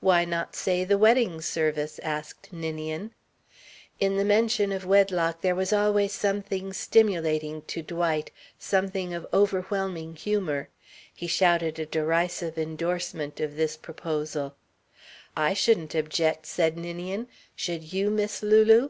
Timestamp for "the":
0.82-0.98, 4.16-4.24